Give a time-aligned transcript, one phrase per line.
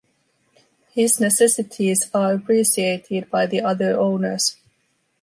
[0.93, 4.55] His necessities are appreciated by the other owners.